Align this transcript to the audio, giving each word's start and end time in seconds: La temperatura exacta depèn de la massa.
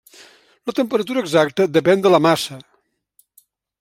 La 0.69 0.73
temperatura 0.79 1.23
exacta 1.25 1.67
depèn 1.75 2.03
de 2.07 2.13
la 2.15 2.21
massa. 2.29 2.59